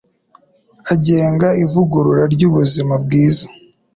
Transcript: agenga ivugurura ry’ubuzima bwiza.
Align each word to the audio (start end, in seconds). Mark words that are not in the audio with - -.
agenga 0.93 1.47
ivugurura 1.63 2.23
ry’ubuzima 2.33 2.93
bwiza. 3.03 3.45